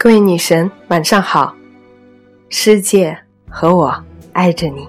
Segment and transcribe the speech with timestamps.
[0.00, 1.52] 各位女神，晚上好！
[2.50, 3.18] 世界
[3.50, 3.92] 和我
[4.32, 4.88] 爱着你。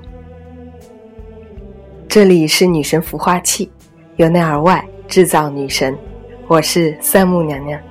[2.07, 3.71] 这里是女神孵化器，
[4.18, 5.98] 由内而外制造女神。
[6.48, 7.82] 我是三木娘娘。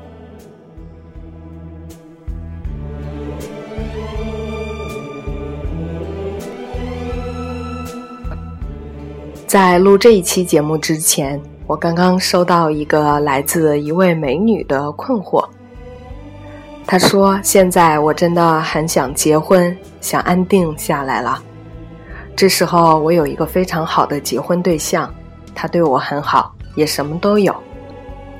[9.44, 15.44] 在录这一期节目之前，我刚刚收到一个来自一位美女的困惑。
[16.90, 21.38] 他说：“现在我真的很想结婚，想安定下来了。
[22.34, 25.14] 这时候我有一个非常好的结婚对象，
[25.54, 27.54] 他对我很好，也什么都有，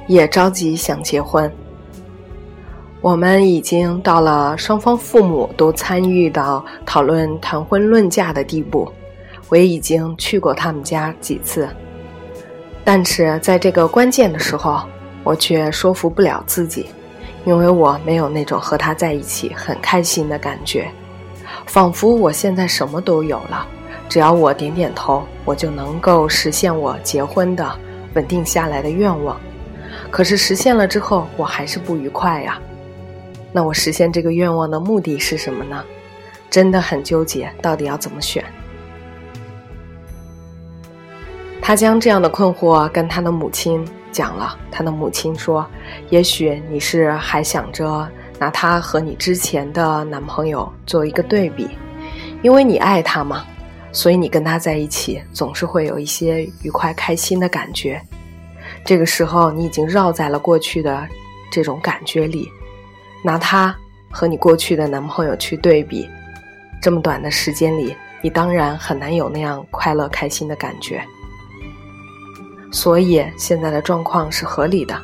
[0.06, 1.52] 也着急想结婚。
[3.02, 8.90] 我们已经到了双方父母都参与到讨论谈婚论嫁的地步。”
[9.50, 11.68] 我也已经去过他们家几次，
[12.82, 14.82] 但是在这个关键的时候，
[15.22, 16.86] 我却说服不了自己，
[17.48, 20.86] 因为我没有那种和他在一起很开心的感觉，
[21.64, 23.66] 仿佛我现在什么都有了，
[24.06, 27.66] 只要我点点头，我就能够实现我结婚的
[28.12, 29.40] 稳定下来的愿望。
[30.10, 32.60] 可是实现了之后，我还是不愉快呀。
[33.50, 35.82] 那我实现这个愿望的目的是什么呢？
[36.50, 38.44] 真的很纠结，到底要怎么选？
[41.62, 44.56] 他将这样的困惑跟他的母亲讲了。
[44.70, 45.66] 他的母亲说
[46.10, 51.68] ：“也许你是还想着拿他和你之前的男朋友做一个对比，
[52.42, 53.44] 因为你爱他嘛，
[53.92, 58.00] 所以你跟他在一起总是会有一些愉快、开心的感觉。
[58.84, 61.06] 这个时候你已经绕在了过去的
[61.50, 62.48] 这种感觉里，
[63.24, 63.74] 拿他
[64.10, 66.08] 和你过去的男朋友去对比，
[66.80, 71.02] 这么短的时间里，你当然很难有那样快乐、开心的感觉。”
[72.70, 74.96] 所以现在的状况是合理的。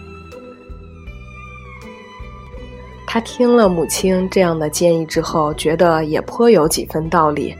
[3.06, 7.54] 他听了母亲这样的建议之后，觉得也颇有几分道理。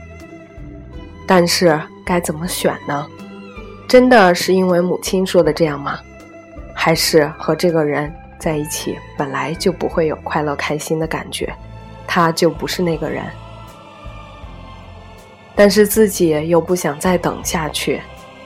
[1.25, 3.07] 但是该怎么选呢？
[3.87, 5.97] 真的是因为母亲说的这样吗？
[6.73, 11.51] 还是和这个人在一起本来就不会有快乐开心的感觉，
[12.05, 13.23] 他就不是那个人？
[15.55, 18.01] 但是自己又不想再等下去。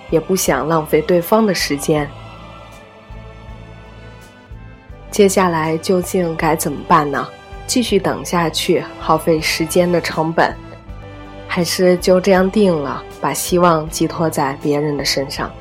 [0.10, 2.10] 也不想浪费对方的时间。
[5.12, 7.28] 接下来究竟该怎么办呢？
[7.68, 10.56] 继续等下去，耗费时间的成本，
[11.48, 15.52] 还是就这样定了，把希望寄托在别人的身上？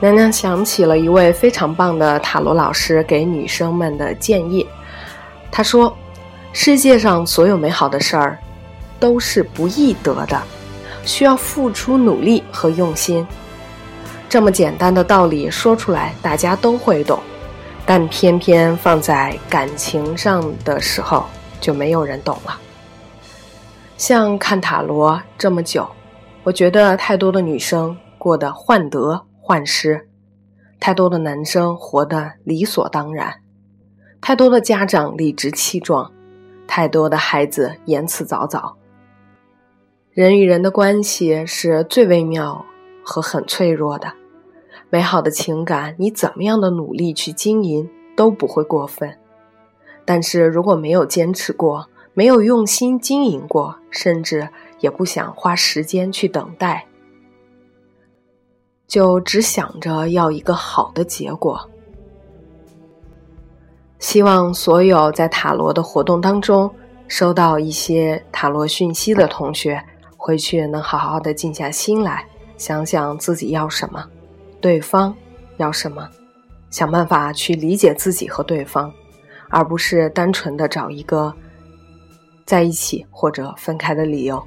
[0.00, 4.66] 娘娘想起了一位非常棒的塔罗老师给女生们的建议。
[5.50, 5.96] 他说
[6.52, 8.38] ：“世界上所有美好的事儿，
[8.98, 10.42] 都是不易得的。”
[11.04, 13.26] 需要付出努力和用心，
[14.28, 17.18] 这么简单的道理说出来大家都会懂，
[17.84, 21.24] 但偏偏放在感情上的时候
[21.60, 22.58] 就没有人懂了。
[23.98, 25.88] 像看塔罗这么久，
[26.44, 30.08] 我觉得太多的女生过得患得患失，
[30.80, 33.32] 太多的男生活得理所当然，
[34.20, 36.10] 太多的家长理直气壮，
[36.66, 38.72] 太多的孩子言辞凿凿。
[40.14, 42.66] 人与人的关系是最微妙
[43.02, 44.12] 和很脆弱的，
[44.90, 49.18] 美好的情感，你怎么样的努力去经营都不会过分。
[50.04, 56.86] 但是如果没有坚持过，没有用心经营过，甚至也不想花时间去等待，
[58.86, 61.70] 就只想着要一个好的结果。
[63.98, 66.70] 希望所有在塔罗的活动当中
[67.08, 69.82] 收到一些塔罗讯息的同学。
[70.24, 72.24] 回去能好好的静下心来，
[72.56, 74.04] 想想自己要什么，
[74.60, 75.12] 对方
[75.56, 76.08] 要什么，
[76.70, 78.92] 想办法去理解自己和对方，
[79.50, 81.34] 而不是单纯的找一个
[82.46, 84.40] 在一起或者分开的理由。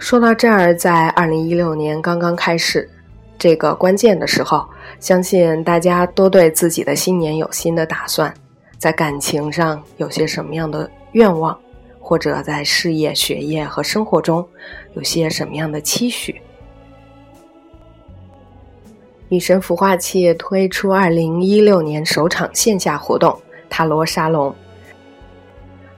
[0.00, 2.90] 说到这儿，在二零一六年刚刚开始
[3.38, 4.68] 这个关键的时候，
[4.98, 8.34] 相信大家都对自己的新年有新的打算，
[8.78, 11.56] 在感情上有些什么样的愿望？
[12.10, 14.44] 或者在事业、学业和生活中
[14.94, 16.34] 有些什么样的期许？
[19.28, 23.40] 女神孵化器推出二零一六年首场线下活动——
[23.70, 24.52] 塔罗沙龙，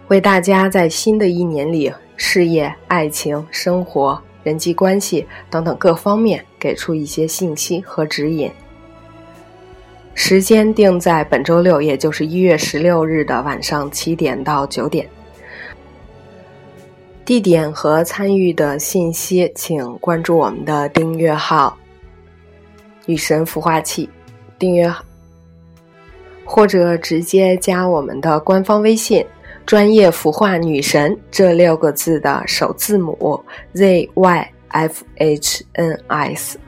[0.09, 8.51] 为大家在新的一年里事业、爱情、生活、人际关系等等各方面给出一些信息和指引。
[10.13, 15.09] 时间定在本周六，也就是一月十六日的晚上七点到九点。
[17.25, 21.77] 地点和参与的信息，请关注我们的订阅号
[23.07, 24.09] “女神孵化器”。
[24.59, 24.93] 订阅
[26.45, 29.25] 或者直接加我们的官方微信
[29.67, 36.59] “专业孵化女神”这六个字的首字母 z y f h n s。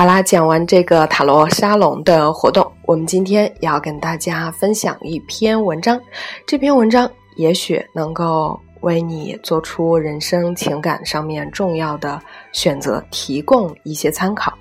[0.00, 6.00] 好啦，讲完这个塔罗沙龙的活动，我们今天要跟大家分享一篇文章。
[6.46, 7.06] 这篇文章
[7.36, 12.18] 也许能够为你做出人生情感上面重要的
[12.50, 14.56] 选择提供一些参考。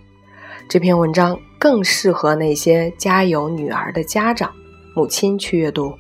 [0.68, 4.52] 这篇文章更适合那些家有女儿的家长、
[4.94, 5.94] 母亲去阅读。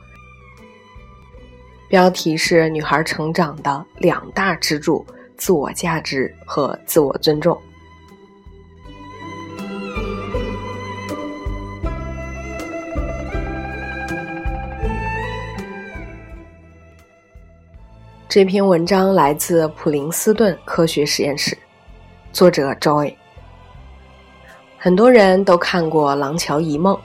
[1.88, 5.06] 标题是“女孩成长的两大支柱：
[5.38, 7.58] 自我价值和自我尊重”。
[18.30, 21.58] 这篇文章来自普林斯顿科学实验室，
[22.32, 23.12] 作者 Joy。
[24.78, 26.96] 很多人都看过《廊桥遗梦》，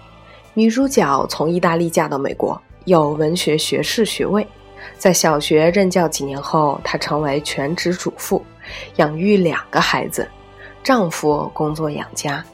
[0.52, 4.46] 女主角从意大利嫁到美国，有文学学士学位。
[4.98, 8.44] 在小学任教几年后，她成为全职主妇，
[8.96, 10.28] 养育两个孩子，
[10.82, 12.44] 丈夫工作养家。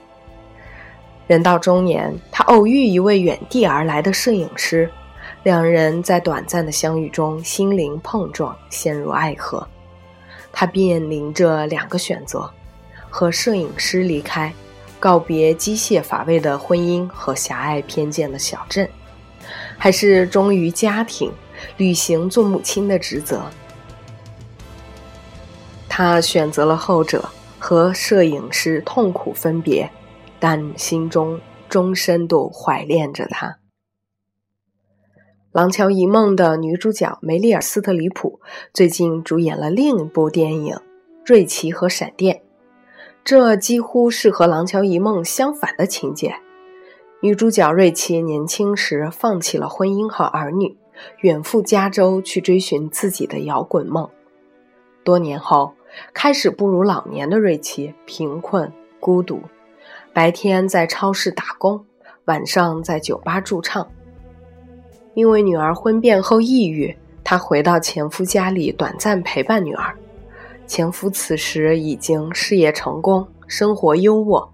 [1.26, 4.88] 人到中年，她偶遇一位远地而来的摄影师。
[5.42, 9.66] 两人在短暂的相遇中心灵碰撞，陷入爱河。
[10.52, 12.50] 他面临着两个选择：
[13.08, 14.52] 和摄影师离开，
[14.98, 18.86] 告别机械乏味的婚姻和狭隘偏见的小镇，
[19.78, 21.32] 还是忠于家庭，
[21.78, 23.42] 履行做母亲的职责。
[25.88, 27.26] 他选择了后者，
[27.58, 29.90] 和摄影师痛苦分别，
[30.38, 33.46] 但心中终身都怀恋着他。
[35.52, 38.38] 《廊桥遗梦》的女主角梅丽尔·斯特里普
[38.72, 40.76] 最近主演了另一部电影
[41.26, 42.36] 《瑞奇和闪电》，
[43.24, 46.36] 这几乎是和《廊桥遗梦》相反的情节。
[47.20, 50.76] 女主角瑞奇年轻时放弃了婚姻和儿女，
[51.22, 54.08] 远赴加州去追寻自己的摇滚梦。
[55.02, 55.74] 多年后，
[56.14, 59.40] 开始步入老年的瑞奇贫困孤独，
[60.12, 61.84] 白天在超市打工，
[62.26, 63.90] 晚上在酒吧驻唱。
[65.14, 69.94] 因为女儿婚变后抑郁，她回到前夫家里短暂陪伴女儿。
[70.66, 74.48] 前夫此时已经事业成功，生活优渥。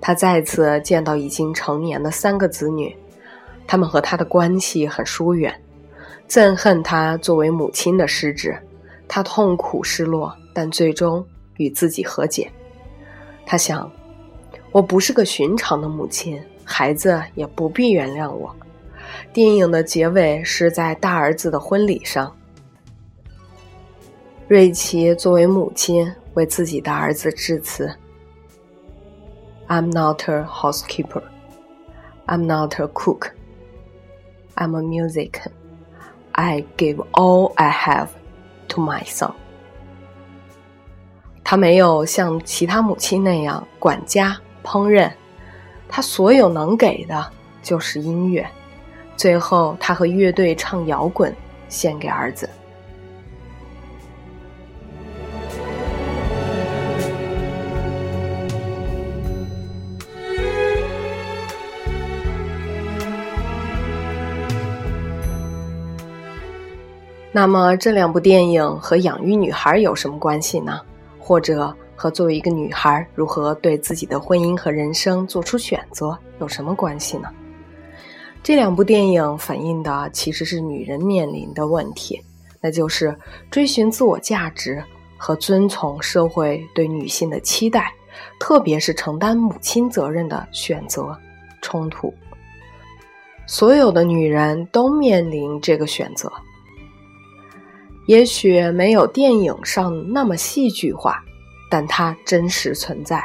[0.00, 2.96] 她再次见到已经成年的三个子女，
[3.66, 5.54] 他们和她的关系很疏远，
[6.28, 8.56] 憎恨她作为母亲的失职。
[9.06, 11.24] 她痛苦失落，但最终
[11.56, 12.50] 与自己和解。
[13.46, 13.90] 她想：
[14.72, 18.54] 我不是个寻常的母亲，孩子也不必原谅我。
[19.32, 22.34] 电影的结尾是在大儿子的婚礼上，
[24.48, 27.94] 瑞奇作为母亲为自己的儿子致辞
[29.68, 31.22] ：“I'm not a housekeeper,
[32.26, 33.32] I'm not a cook,
[34.56, 35.50] I'm a musician.
[36.32, 38.08] I give all I have
[38.68, 39.32] to my son.”
[41.44, 45.12] 他没有像其他母亲那样管家、烹饪，
[45.88, 47.32] 他所有能给的
[47.62, 48.46] 就是音乐。
[49.18, 51.34] 最后，他和乐队唱摇滚，
[51.68, 52.48] 献给儿子。
[67.32, 70.80] 那么，这两部电影和养育女孩有什么关系呢？
[71.18, 77.28] 或者和作为一个女孩如何对自己的婚姻和人生做出选择有什么关系呢？
[78.42, 82.20] 这两部电影反映的其实是女人面临的问题，
[82.62, 83.14] 那就是
[83.50, 84.82] 追寻自我价值
[85.18, 87.92] 和遵从社会对女性的期待，
[88.40, 91.14] 特别是承担母亲责任的选择
[91.60, 92.12] 冲突。
[93.46, 96.32] 所有的女人都面临这个选择，
[98.06, 101.22] 也许没有电影上那么戏剧化，
[101.70, 103.22] 但它真实存在。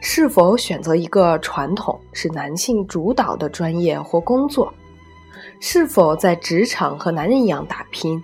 [0.00, 4.72] 是否选择一个传统是男性主导的专业或工作？
[5.60, 8.22] 是否在职场和男人一样打拼？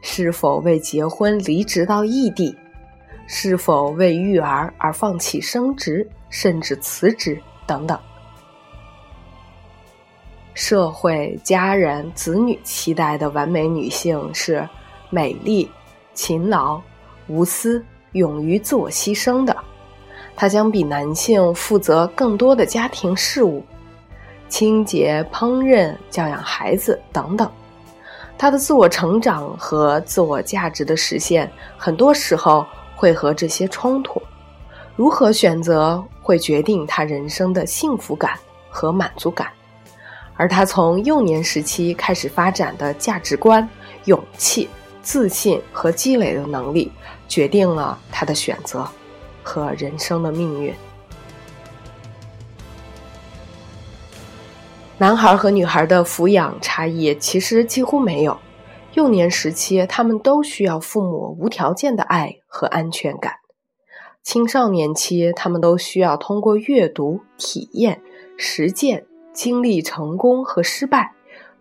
[0.00, 2.56] 是否为结婚离职到异地？
[3.26, 7.98] 是否为育儿而放弃升职甚至辞职等等？
[10.54, 14.66] 社会、家人、子女期待的完美女性是
[15.10, 15.70] 美丽、
[16.14, 16.80] 勤劳、
[17.26, 19.54] 无私、勇于自我牺牲的。
[20.36, 23.64] 她将比男性负责更多的家庭事务，
[24.48, 27.50] 清洁、烹饪、教养孩子等等。
[28.36, 34.20] 她的自我成长和自我价值的实现，很多时候会和这些冲突。
[34.96, 38.32] 如何选择会决定她人生的幸福感
[38.68, 39.48] 和满足感，
[40.36, 43.68] 而她从幼年时期开始发展的价值观、
[44.06, 44.68] 勇气、
[45.00, 46.90] 自信和积累的能力，
[47.28, 48.86] 决定了她的选择
[49.44, 50.74] 和人生的命运。
[54.98, 58.36] 男孩和女孩的抚养差异其实几乎没有。
[58.94, 63.32] 幼年时期，他们都需要父母无条件的爱和安全感；
[64.22, 68.00] 青少年期，他们都需要通过阅读、体验、
[68.36, 71.12] 实践、经历成功和失败，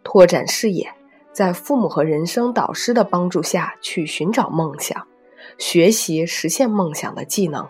[0.04, 0.94] 拓展视野，
[1.32, 5.08] 在父母和人生导师的帮助下去寻找梦想，
[5.58, 7.68] 学习实现梦想的技能。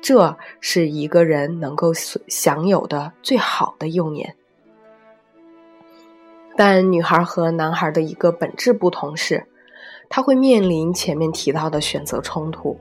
[0.00, 1.92] 这是一个人能够
[2.28, 4.34] 享有的最好的幼年。
[6.56, 9.46] 但女孩和男孩的一个本质不同是，
[10.08, 12.76] 他会面临前面提到的选择冲突。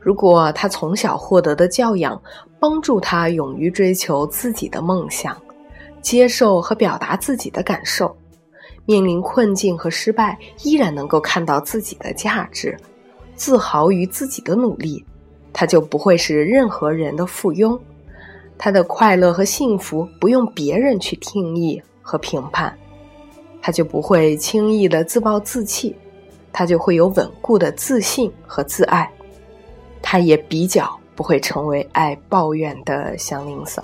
[0.00, 2.20] 如果他从小获得的教养
[2.60, 5.40] 帮助他勇于追求自己的梦想，
[6.02, 8.14] 接受和表达自己的感受，
[8.84, 12.76] 面临困境和失败依然能够看到自己的价值，
[13.36, 15.04] 自豪于自己的努力，
[15.52, 17.78] 他就不会是任何人的附庸。
[18.56, 22.76] 他的快乐和幸福不用别人去定义和评判。
[23.60, 25.96] 他就不会轻易的自暴自弃，
[26.52, 29.10] 他就会有稳固的自信和自爱，
[30.02, 33.82] 他也比较不会成为爱抱怨的祥林嫂。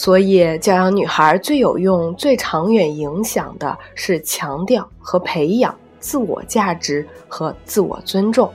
[0.00, 8.48] 所以，教养女孩最有用、最长远影响的是强调和培养自我价值和自我尊重，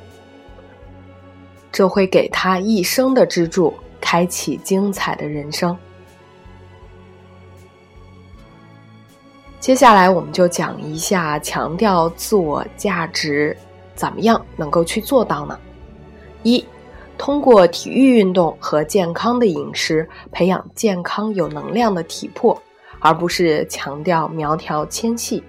[1.69, 3.73] 这会给她一生的支柱。
[3.99, 5.77] 开启精彩的人生。
[9.59, 13.55] 接下来，我们就讲一下强调自我价值
[13.95, 15.59] 怎么样能够去做到呢？
[16.43, 16.65] 一，
[17.17, 22.61] 通过体育运动和健康的饮食，培养健康有能量的体魄，
[22.99, 25.41] 而不是强调苗条纤细。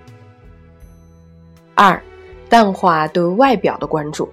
[1.74, 2.00] 二，
[2.48, 4.28] 淡化对外表的关注，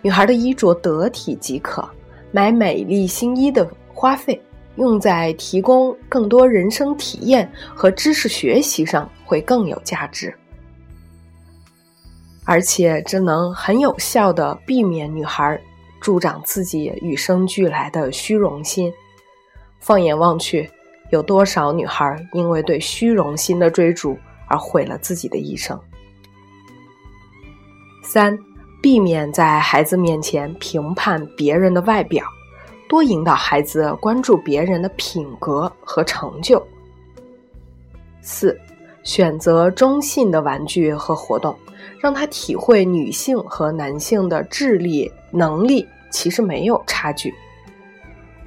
[0.00, 1.88] 女孩的衣着得体即可。
[2.32, 4.40] 买美丽新衣的花费
[4.76, 10.34] 用在提供更多人生体验和知识学习上会更有价值，
[12.44, 15.60] 而且这能很有效的避免女孩
[16.02, 18.92] 助长自己与生俱来的虚荣心。
[19.78, 20.70] 放眼望去，
[21.10, 22.04] 有多少女孩
[22.34, 24.18] 因为对虚荣心的追逐
[24.48, 25.80] 而毁了自己的一生？
[28.04, 28.38] 三。
[28.82, 32.26] 避免在孩子面前评判别人的外表，
[32.88, 36.60] 多引导孩子关注别人的品格和成就。
[38.20, 38.60] 四，
[39.04, 41.56] 选择中性的玩具和活动，
[42.02, 47.32] 让他体会女性和男性的智力能力其实没有差距。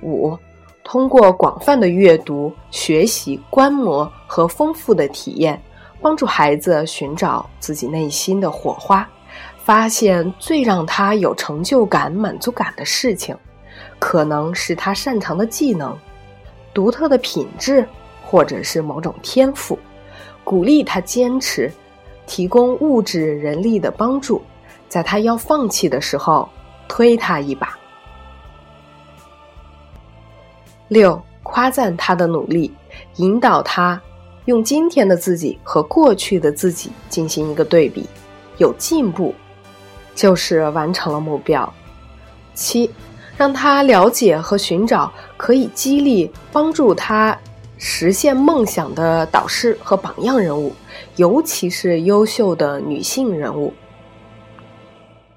[0.02, 0.38] 五，
[0.84, 5.60] 通过广泛的阅读、学习、观摩和丰富的体验，
[6.02, 9.08] 帮助孩子寻找自己内心的火花。
[9.64, 13.36] 发现最让他有成就感、满足感的事情，
[14.00, 15.98] 可能是他擅长的技能、
[16.74, 17.88] 独特的品质，
[18.24, 19.80] 或者是某种天赋。
[20.44, 21.72] 鼓励他坚持，
[22.26, 24.42] 提供物质、人力的帮助，
[24.88, 26.48] 在他要放弃的时候
[26.88, 27.78] 推他一把。
[30.88, 32.74] 六，夸赞他的努力，
[33.16, 34.02] 引导他
[34.46, 38.08] 用今天的自己和过去的自己进行一个对比，
[38.58, 39.34] 有进步。
[40.14, 41.74] 就是完成了目标。
[42.54, 42.90] 七，
[43.36, 47.38] 让他了解和寻找可以激励、帮助他
[47.88, 50.74] 实现梦想的导师和榜样人物，
[51.18, 53.74] 尤其是优秀的女性人物。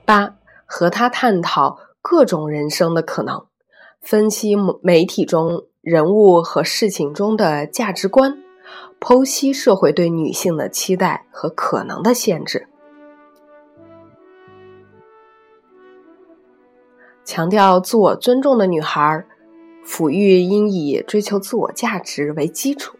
[0.06, 3.44] 八，和他探讨各种人生的可能，
[4.00, 8.38] 分析媒体中人物和事情中的价值观，
[8.98, 12.66] 剖析社会对女性的期待和可能的限制。
[17.26, 19.26] 强调自我尊重的女孩，
[19.88, 22.98] 抚育应以追求自我价值为基础。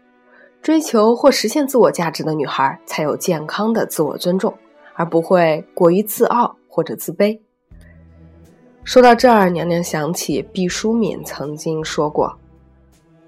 [0.62, 4.57] 追求或实现自我价值的女孩，才有健康的自我尊重，
[4.95, 7.38] 而不会过于自傲或者自卑。
[8.83, 12.35] 说到这儿，娘娘想起毕淑敏曾经说过：“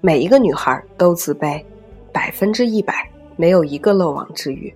[0.01, 1.63] 每一个女孩都自卑，
[2.11, 4.73] 百分之一百，没有一个漏网之鱼。”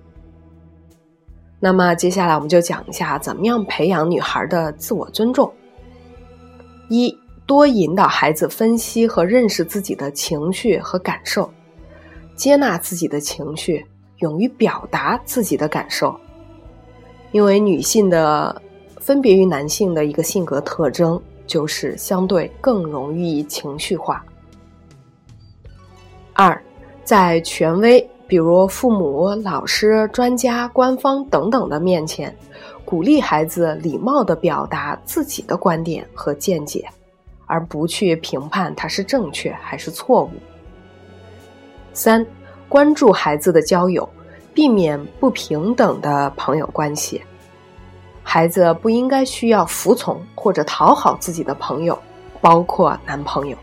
[1.60, 5.52] 那么接下来我们就讲一下，怎么样培养女孩的自我尊重。
[6.88, 11.50] 一多引导孩子分析和认识自己的情绪和感受，
[12.36, 13.86] 接纳自己的情绪，
[14.18, 16.16] 勇于表达自己的感受。
[17.32, 18.62] 因为女性的
[18.98, 24.26] 分别于男性的一个性格特征就是相对更容易情绪化。
[26.34, 26.60] 二，
[27.04, 32.36] 在权威，比如父母、老师、专家、官方等等的面前，
[32.84, 36.88] 鼓励孩子礼貌地表达自己的观点和见解，
[37.46, 40.32] 而不去评判它是正确还是错误。
[41.94, 42.26] 三，
[42.68, 44.08] 关注孩子的交友，
[44.54, 47.22] 避免不平等的朋友关系。
[48.24, 51.98] 孩子不应该需要服从或者讨好自己的朋友，
[52.42, 53.58] 包括男朋友。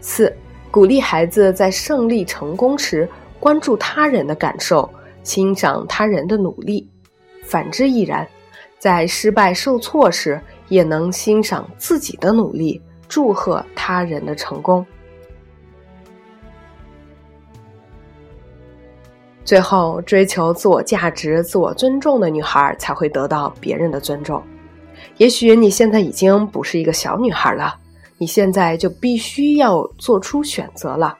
[0.00, 0.34] 四。
[0.72, 4.88] 鼓励孩子在胜利成功时关注他人的感受，
[5.24, 6.86] 欣赏他人的努力；
[7.42, 8.24] 反之亦然，
[8.78, 10.40] 在失败受挫时
[10.70, 14.84] 也能欣赏自己的努力，祝贺他人的成功。
[19.44, 24.42] 最后，追求自我价值、自我尊重的女孩才会得到别人的尊重。
[25.16, 27.76] 也许你现在已经不是一个小女孩了。
[28.16, 31.16] 你现在就必须要做出选择了。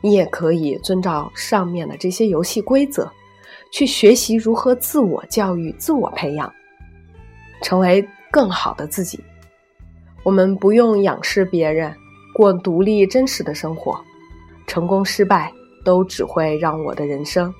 [0.00, 3.10] 你也可以遵照上面的这些游戏规则，
[3.70, 6.50] 去学习如何自我教育、自我培养，
[7.62, 9.18] 成为更好的自己。
[10.22, 11.94] 我们不用仰视别人，
[12.34, 13.98] 过独立真实的生活。
[14.66, 15.52] 成功失败
[15.84, 17.52] 都只会让我的人生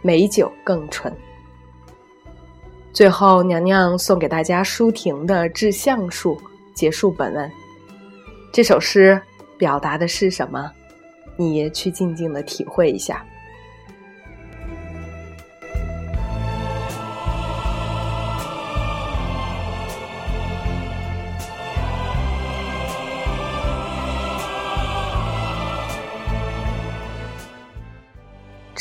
[0.00, 1.14] 美酒更醇。
[2.92, 6.36] 最后，娘娘送给大家舒婷的《致橡树》，
[6.74, 7.50] 结束本文。
[8.52, 9.20] 这首诗
[9.58, 10.70] 表达的是什么？
[11.36, 13.26] 你去静静的体会一下。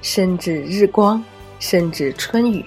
[0.00, 1.22] 甚至日光，
[1.58, 2.64] 甚至春雨，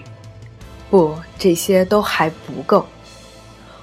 [0.90, 2.84] 不，这些都还不够。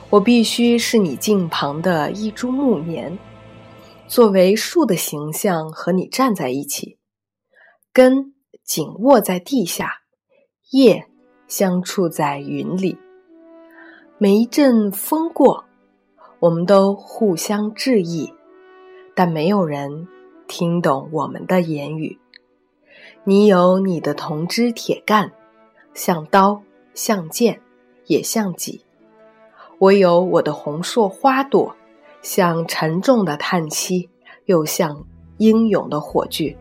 [0.09, 3.17] 我必须是你近旁的一株木棉，
[4.07, 6.97] 作为树的形象和你站在一起，
[7.93, 8.33] 根
[8.63, 10.01] 紧握在地下，
[10.71, 11.05] 叶
[11.47, 12.97] 相触在云里。
[14.17, 15.65] 每一阵风过，
[16.39, 18.33] 我们都互相致意，
[19.15, 20.07] 但没有人
[20.47, 22.19] 听懂我们的言语。
[23.29, 25.31] 你有你的铜枝铁干，
[25.93, 26.63] 像刀，
[26.95, 27.61] 像剑，
[28.07, 28.83] 也像戟。
[29.77, 31.75] 我有我的红硕花朵，
[32.23, 34.09] 像沉重的叹息，
[34.45, 35.05] 又像
[35.37, 36.57] 英勇的火炬。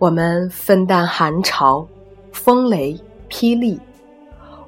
[0.00, 1.86] 我们分担寒潮、
[2.32, 2.98] 风雷、
[3.30, 3.78] 霹雳，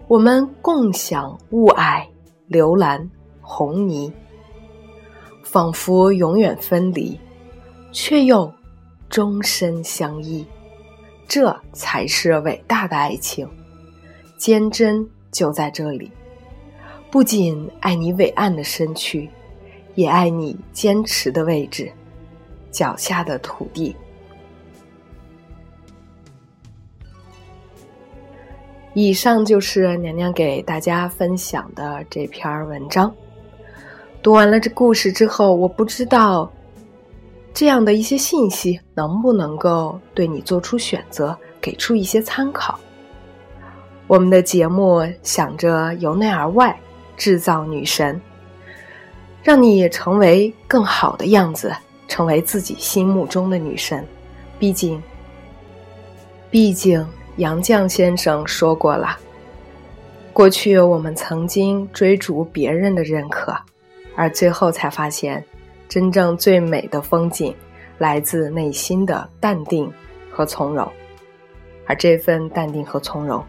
[0.07, 2.07] 我们共享雾霭、
[2.47, 4.12] 流岚、红泥，
[5.42, 7.18] 仿佛永远分离，
[7.90, 8.49] 却又
[9.14, 10.44] 终身相依。
[11.29, 13.48] 这才是伟大的爱情，
[14.37, 15.09] 坚贞。
[15.31, 16.11] 就在这里，
[17.12, 19.31] 不仅爱你伟岸的身躯，
[19.94, 21.90] 也爱你坚持的位置，
[22.72, 23.94] 脚下的土地。
[28.94, 33.12] 以上就是娘娘给大家分享的这篇文章。
[34.22, 36.53] 读完了这故事之后，我不知道
[37.55, 42.77] 这样的一些信息能不能够对你做出选择，给出一些参考。
[44.09, 46.77] 我们的节目想着由内而外
[47.17, 48.21] 制造女神，
[49.40, 51.73] 让你成为更好的样子，
[52.09, 54.05] 成为自己心目中的女神。
[54.59, 55.01] 毕竟，
[56.51, 59.17] 毕竟杨绛先生说过了，
[60.33, 63.57] 过去我们曾经追逐别人的认可，
[64.17, 65.45] 而最后才发现，
[65.88, 67.55] 真正最美的风景
[67.99, 69.90] 来自内心的淡定
[70.31, 70.90] 和从容，
[71.87, 73.44] 而这份淡定和从容。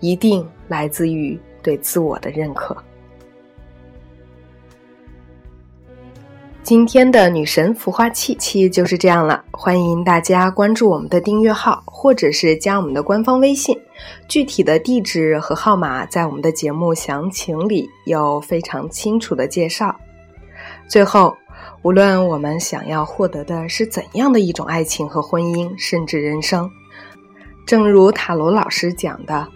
[0.00, 2.76] 一定来自于对自我的认可。
[6.62, 13.76] 今天的女神孵化器期就是这样了，欢迎大家关注我们的订阅号，或者是加我们的官方微信，
[14.28, 19.98] 具体的地址和号码在我们的节目详情里有非常清楚的介绍。
[20.86, 21.36] 最后，
[21.82, 26.68] 无论我们想要获得的是怎样的一种爱情和婚姻，甚至人生。
[27.64, 29.46] 正如塔罗老师讲的，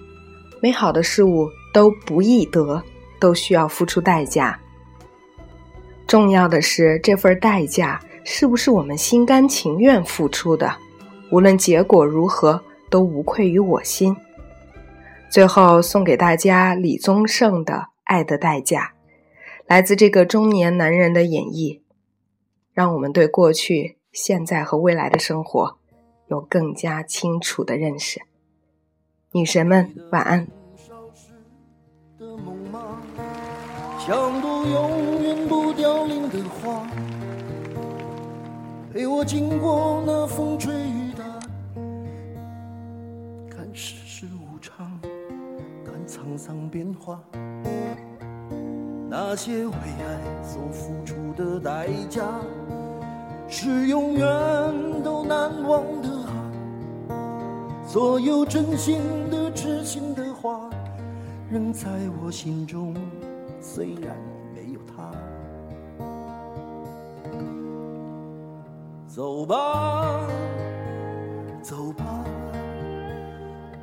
[0.60, 2.82] 美好的事物都不易得，
[3.18, 4.58] 都需要付出代价。
[6.06, 10.72] 重要的是，这份代价是不是我们心甘情愿付出的？
[11.30, 14.16] 无论结果如何，都无愧于我心。
[15.30, 18.80] 最后送给大家李宗盛的《爱的代价》，
[19.66, 21.80] 来自这个中年男人的演绎，
[22.72, 25.76] 让我们对过去、现在和未来的生活
[26.28, 28.22] 有更加清楚的认识。
[29.32, 30.46] 女神们，晚安。
[38.92, 41.24] 陪我经过那风吹雨打，
[43.48, 45.00] 看世事无常，
[45.84, 47.22] 看沧桑变化。
[49.14, 52.22] 那些为爱所付出的代价，
[53.46, 57.14] 是永远都难忘的啊！
[57.86, 60.70] 所有真心的、痴心的话，
[61.50, 61.90] 仍在
[62.24, 62.94] 我心中，
[63.60, 64.16] 虽然
[64.54, 65.12] 没有他。
[69.06, 70.20] 走吧，
[71.60, 72.24] 走吧，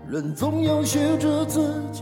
[0.07, 2.01] 人总要学着自己。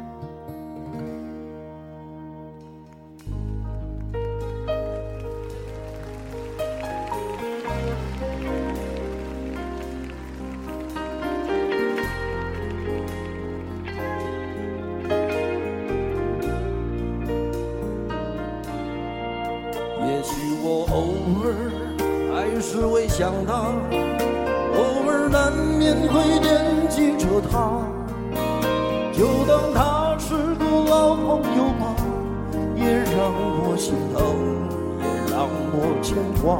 [36.43, 36.59] 我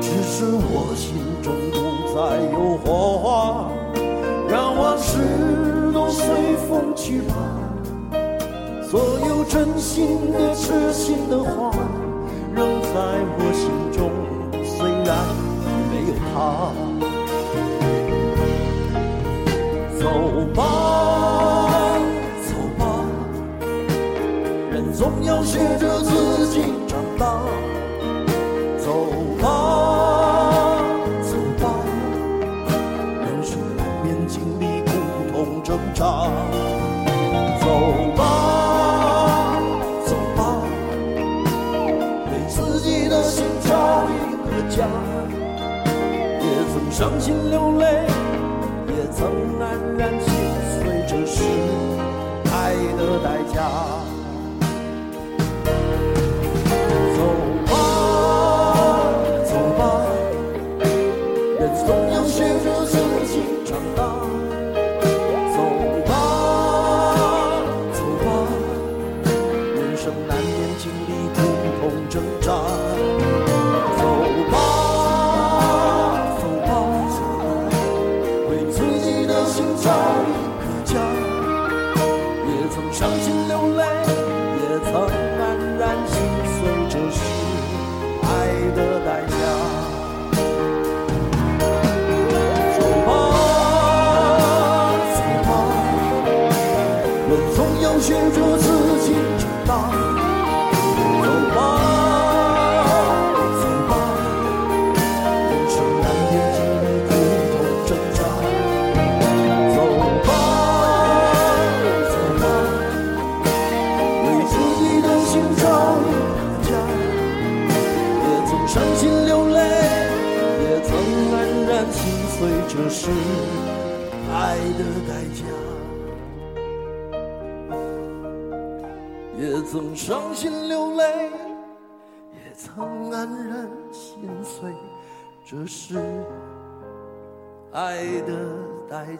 [0.00, 1.76] 只是我心中不
[2.14, 2.18] 再
[2.52, 3.70] 有火花，
[4.48, 5.18] 让往事
[5.92, 6.24] 都随
[6.68, 7.34] 风去吧。
[8.82, 11.70] 所有真心的、痴心的话，
[12.54, 12.94] 仍在
[13.38, 14.10] 我心中。
[14.64, 15.16] 虽然
[15.90, 16.34] 没有他，
[19.98, 20.02] 走
[20.54, 20.60] 吧，
[22.44, 22.82] 走吧，
[24.70, 26.60] 人总要学着自己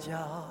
[0.03, 0.42] 家。